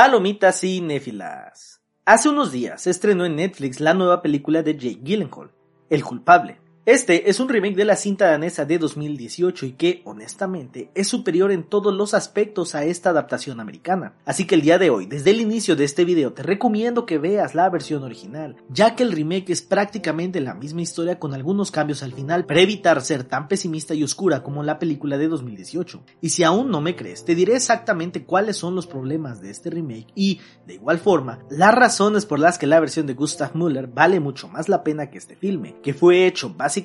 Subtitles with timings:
[0.00, 1.82] Palomitas cinéfilas.
[2.04, 5.50] Hace unos días se estrenó en Netflix la nueva película de Jake Gyllenhaal,
[5.90, 10.90] El culpable, este es un remake de la cinta danesa de 2018 y que, honestamente,
[10.94, 14.14] es superior en todos los aspectos a esta adaptación americana.
[14.24, 17.18] Así que el día de hoy, desde el inicio de este video, te recomiendo que
[17.18, 21.70] veas la versión original, ya que el remake es prácticamente la misma historia con algunos
[21.70, 26.02] cambios al final para evitar ser tan pesimista y oscura como la película de 2018.
[26.22, 29.68] Y si aún no me crees, te diré exactamente cuáles son los problemas de este
[29.68, 33.88] remake y, de igual forma, las razones por las que la versión de Gustav Müller
[33.88, 36.77] vale mucho más la pena que este filme, que fue hecho básicamente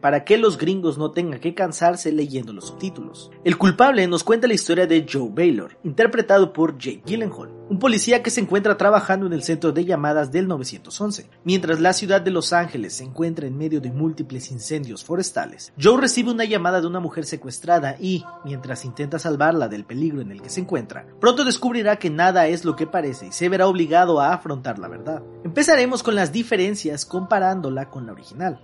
[0.00, 3.30] para que los gringos no tengan que cansarse leyendo los subtítulos.
[3.44, 8.22] El culpable nos cuenta la historia de Joe Baylor, interpretado por Jake Gyllenhaal, un policía
[8.22, 11.30] que se encuentra trabajando en el centro de llamadas del 911.
[11.44, 16.00] Mientras la ciudad de Los Ángeles se encuentra en medio de múltiples incendios forestales, Joe
[16.00, 20.42] recibe una llamada de una mujer secuestrada y, mientras intenta salvarla del peligro en el
[20.42, 24.20] que se encuentra, pronto descubrirá que nada es lo que parece y se verá obligado
[24.20, 25.22] a afrontar la verdad.
[25.44, 28.60] Empezaremos con las diferencias comparándola con la original.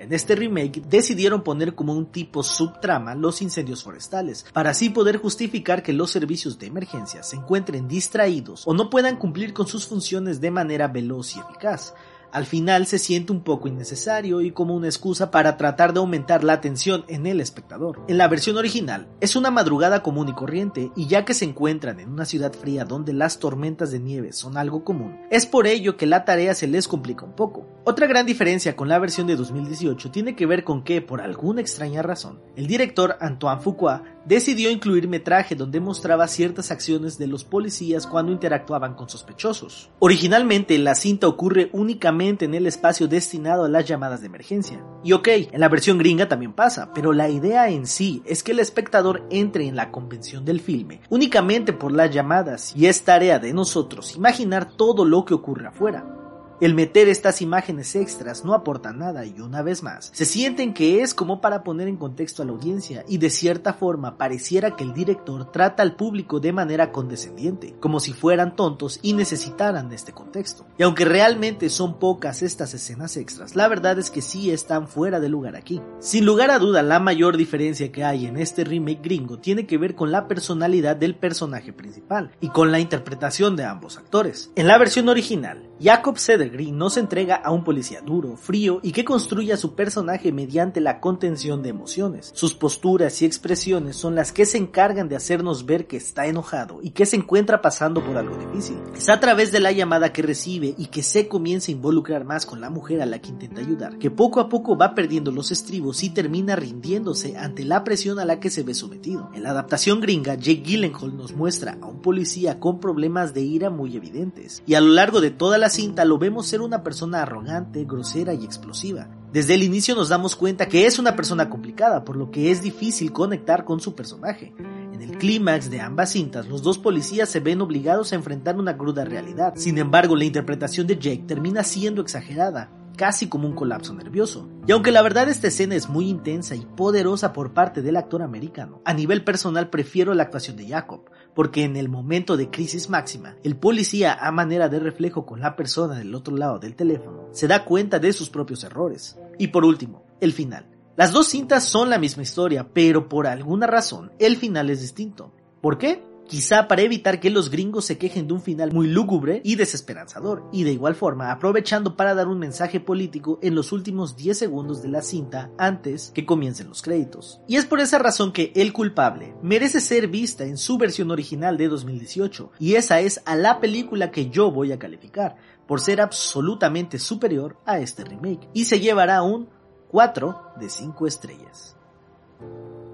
[0.00, 5.18] En este remake decidieron poner como un tipo subtrama los incendios forestales, para así poder
[5.18, 9.86] justificar que los servicios de emergencia se encuentren distraídos o no puedan cumplir con sus
[9.86, 11.92] funciones de manera veloz y eficaz,
[12.32, 16.44] al final se siente un poco innecesario y como una excusa para tratar de aumentar
[16.44, 18.00] la atención en el espectador.
[18.08, 22.00] En la versión original, es una madrugada común y corriente y ya que se encuentran
[22.00, 25.96] en una ciudad fría donde las tormentas de nieve son algo común, es por ello
[25.96, 27.66] que la tarea se les complica un poco.
[27.84, 31.60] Otra gran diferencia con la versión de 2018 tiene que ver con que, por alguna
[31.60, 37.44] extraña razón, el director Antoine Fuqua decidió incluir metraje donde mostraba ciertas acciones de los
[37.44, 39.90] policías cuando interactuaban con sospechosos.
[39.98, 44.84] Originalmente la cinta ocurre únicamente en el espacio destinado a las llamadas de emergencia.
[45.02, 48.52] Y ok, en la versión gringa también pasa, pero la idea en sí es que
[48.52, 53.38] el espectador entre en la convención del filme únicamente por las llamadas y es tarea
[53.38, 56.19] de nosotros imaginar todo lo que ocurre afuera.
[56.60, 61.00] El meter estas imágenes extras no aporta nada y una vez más, se sienten que
[61.00, 64.84] es como para poner en contexto a la audiencia y de cierta forma pareciera que
[64.84, 70.12] el director trata al público de manera condescendiente, como si fueran tontos y necesitaran este
[70.12, 70.66] contexto.
[70.76, 75.18] Y aunque realmente son pocas estas escenas extras, la verdad es que sí están fuera
[75.18, 75.80] de lugar aquí.
[75.98, 79.78] Sin lugar a duda, la mayor diferencia que hay en este remake gringo tiene que
[79.78, 84.50] ver con la personalidad del personaje principal y con la interpretación de ambos actores.
[84.56, 86.18] En la versión original, Jacob
[86.50, 90.80] Sedergren no se entrega a un policía duro, frío y que construye su personaje mediante
[90.80, 92.30] la contención de emociones.
[92.34, 96.80] Sus posturas y expresiones son las que se encargan de hacernos ver que está enojado
[96.82, 98.76] y que se encuentra pasando por algo difícil.
[98.96, 102.46] Es a través de la llamada que recibe y que se comienza a involucrar más
[102.46, 105.50] con la mujer a la que intenta ayudar, que poco a poco va perdiendo los
[105.52, 109.30] estribos y termina rindiéndose ante la presión a la que se ve sometido.
[109.34, 113.70] En la adaptación gringa, Jake Gyllenhaal nos muestra a un policía con problemas de ira
[113.70, 117.22] muy evidentes, y a lo largo de toda la cinta lo vemos ser una persona
[117.22, 119.08] arrogante, grosera y explosiva.
[119.32, 122.62] Desde el inicio nos damos cuenta que es una persona complicada, por lo que es
[122.62, 124.52] difícil conectar con su personaje.
[124.92, 128.76] En el clímax de ambas cintas, los dos policías se ven obligados a enfrentar una
[128.76, 129.54] cruda realidad.
[129.56, 134.46] Sin embargo, la interpretación de Jake termina siendo exagerada, casi como un colapso nervioso.
[134.66, 138.20] Y aunque la verdad esta escena es muy intensa y poderosa por parte del actor
[138.20, 142.90] americano, a nivel personal prefiero la actuación de Jacob, porque en el momento de crisis
[142.90, 147.28] máxima, el policía a manera de reflejo con la persona del otro lado del teléfono
[147.32, 149.18] se da cuenta de sus propios errores.
[149.38, 150.66] Y por último, el final.
[150.96, 155.32] Las dos cintas son la misma historia, pero por alguna razón el final es distinto.
[155.60, 156.02] ¿Por qué?
[156.30, 160.44] Quizá para evitar que los gringos se quejen de un final muy lúgubre y desesperanzador,
[160.52, 164.80] y de igual forma aprovechando para dar un mensaje político en los últimos 10 segundos
[164.80, 167.40] de la cinta antes que comiencen los créditos.
[167.48, 171.56] Y es por esa razón que El culpable merece ser vista en su versión original
[171.56, 175.34] de 2018, y esa es a la película que yo voy a calificar,
[175.66, 179.48] por ser absolutamente superior a este remake, y se llevará un
[179.88, 181.76] 4 de 5 estrellas.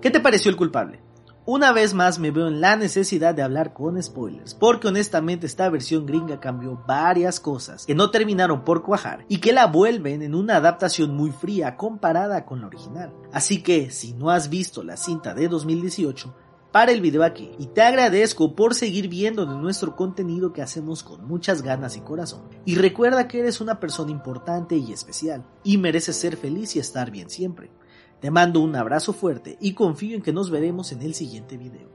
[0.00, 1.02] ¿Qué te pareció el culpable?
[1.50, 5.70] Una vez más me veo en la necesidad de hablar con spoilers, porque honestamente esta
[5.70, 10.34] versión gringa cambió varias cosas que no terminaron por cuajar y que la vuelven en
[10.34, 13.14] una adaptación muy fría comparada con la original.
[13.32, 16.34] Así que si no has visto la cinta de 2018,
[16.70, 21.26] para el video aquí y te agradezco por seguir viendo nuestro contenido que hacemos con
[21.26, 22.42] muchas ganas y corazón.
[22.66, 27.10] Y recuerda que eres una persona importante y especial y mereces ser feliz y estar
[27.10, 27.70] bien siempre.
[28.20, 31.88] Te mando un abrazo fuerte y confío en que nos veremos en el siguiente video.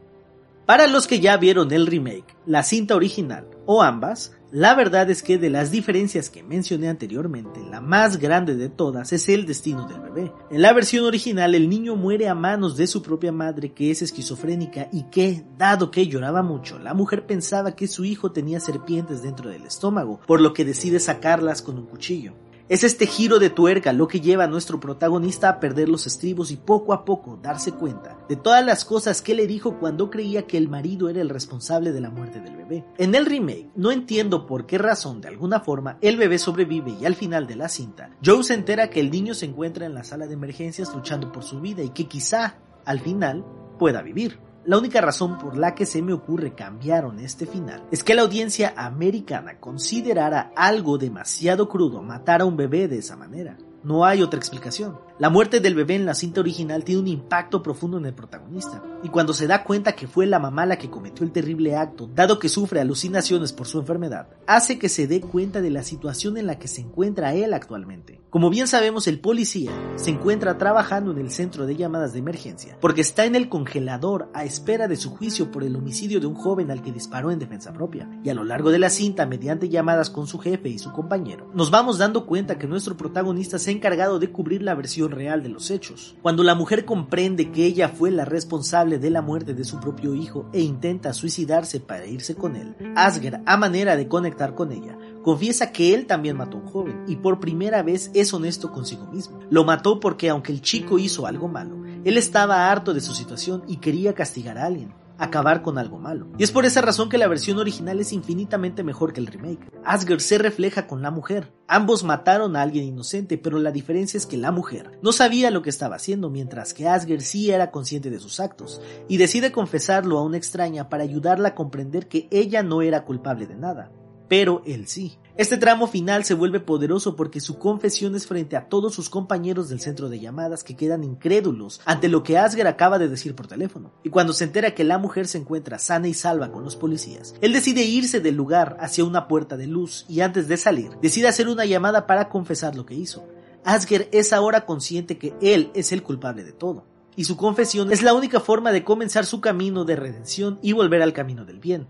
[0.65, 5.23] Para los que ya vieron el remake, la cinta original o ambas, La verdad es
[5.23, 9.87] que de las diferencias que mencioné anteriormente, la más grande de todas es el destino
[9.87, 10.31] del bebé.
[10.51, 14.03] En la versión original el niño muere a manos de su propia madre que es
[14.03, 19.23] esquizofrénica y que, dado que lloraba mucho, la mujer pensaba que su hijo tenía serpientes
[19.23, 22.33] dentro del estómago, por lo que decide sacarlas con un cuchillo.
[22.73, 26.49] Es este giro de tuerca lo que lleva a nuestro protagonista a perder los estribos
[26.49, 30.47] y poco a poco darse cuenta de todas las cosas que le dijo cuando creía
[30.47, 32.83] que el marido era el responsable de la muerte del bebé.
[32.97, 37.05] En el remake, no entiendo por qué razón, de alguna forma, el bebé sobrevive y
[37.05, 40.03] al final de la cinta, Joe se entera que el niño se encuentra en la
[40.03, 43.45] sala de emergencias luchando por su vida y que quizá, al final,
[43.77, 44.39] pueda vivir.
[44.65, 48.21] La única razón por la que se me ocurre cambiaron este final es que la
[48.21, 53.57] audiencia americana considerara algo demasiado crudo matar a un bebé de esa manera.
[53.83, 54.98] No hay otra explicación.
[55.19, 58.81] La muerte del bebé en la cinta original tiene un impacto profundo en el protagonista,
[59.04, 62.10] y cuando se da cuenta que fue la mamá la que cometió el terrible acto,
[62.15, 66.36] dado que sufre alucinaciones por su enfermedad, hace que se dé cuenta de la situación
[66.38, 68.21] en la que se encuentra él actualmente.
[68.31, 72.80] Como bien sabemos, el policía se encuentra trabajando en el centro de llamadas de emergencia,
[72.81, 76.33] porque está en el congelador a espera de su juicio por el homicidio de un
[76.33, 79.69] joven al que disparó en defensa propia, y a lo largo de la cinta, mediante
[79.69, 83.69] llamadas con su jefe y su compañero, nos vamos dando cuenta que nuestro protagonista se
[83.69, 84.74] ha encargado de cubrir la
[85.11, 86.15] real de los hechos.
[86.21, 90.15] Cuando la mujer comprende que ella fue la responsable de la muerte de su propio
[90.15, 94.97] hijo e intenta suicidarse para irse con él, Asger, a manera de conectar con ella,
[95.23, 99.05] confiesa que él también mató a un joven y por primera vez es honesto consigo
[99.07, 99.39] mismo.
[99.50, 103.63] Lo mató porque aunque el chico hizo algo malo, él estaba harto de su situación
[103.67, 106.27] y quería castigar a alguien acabar con algo malo.
[106.37, 109.71] Y es por esa razón que la versión original es infinitamente mejor que el remake.
[109.83, 111.53] Asger se refleja con la mujer.
[111.67, 115.61] Ambos mataron a alguien inocente, pero la diferencia es que la mujer no sabía lo
[115.61, 120.17] que estaba haciendo, mientras que Asger sí era consciente de sus actos, y decide confesarlo
[120.19, 123.91] a una extraña para ayudarla a comprender que ella no era culpable de nada,
[124.33, 125.19] pero él sí.
[125.38, 129.69] Este tramo final se vuelve poderoso porque su confesión es frente a todos sus compañeros
[129.69, 133.45] del centro de llamadas que quedan incrédulos ante lo que Asger acaba de decir por
[133.45, 133.91] teléfono.
[134.01, 137.35] Y cuando se entera que la mujer se encuentra sana y salva con los policías,
[137.41, 141.27] él decide irse del lugar hacia una puerta de luz y antes de salir, decide
[141.27, 143.24] hacer una llamada para confesar lo que hizo.
[143.63, 146.88] Asger es ahora consciente que él es el culpable de todo.
[147.15, 151.03] Y su confesión es la única forma de comenzar su camino de redención y volver
[151.03, 151.88] al camino del bien,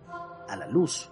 [0.50, 1.10] a la luz.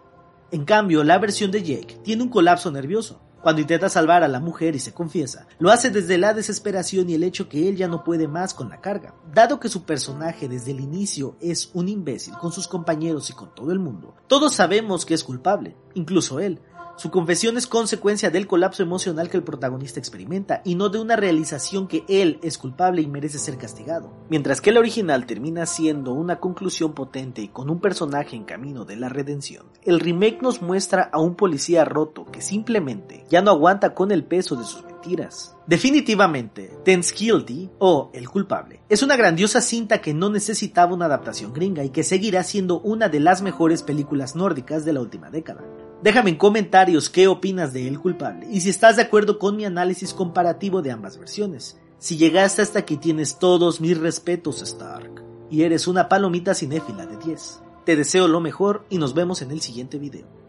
[0.52, 3.22] En cambio, la versión de Jake tiene un colapso nervioso.
[3.42, 7.16] Cuando intenta salvar a la mujer y se confiesa, lo hace desde la desesperación y
[7.16, 9.16] el hecho que él ya no puede más con la carga.
[9.34, 13.56] Dado que su personaje desde el inicio es un imbécil con sus compañeros y con
[13.56, 16.60] todo el mundo, todos sabemos que es culpable, incluso él,
[17.02, 21.16] su confesión es consecuencia del colapso emocional que el protagonista experimenta y no de una
[21.16, 24.14] realización que él es culpable y merece ser castigado.
[24.30, 28.86] Mientras que el original termina siendo una conclusión potente y con un personaje en camino
[28.86, 33.50] de la redención, el remake nos muestra a un policía roto que simplemente ya no
[33.50, 35.56] aguanta con el peso de sus mentiras.
[35.66, 41.52] Definitivamente, Ten's Guilty o El culpable es una grandiosa cinta que no necesitaba una adaptación
[41.52, 45.64] gringa y que seguirá siendo una de las mejores películas nórdicas de la última década.
[46.04, 49.66] Déjame en comentarios qué opinas de El culpable y si estás de acuerdo con mi
[49.66, 51.78] análisis comparativo de ambas versiones.
[52.00, 57.18] Si llegaste hasta aquí tienes todos mis respetos, Stark, y eres una palomita cinéfila de
[57.18, 57.62] 10.
[57.86, 60.41] Te deseo lo mejor y nos vemos en el siguiente video.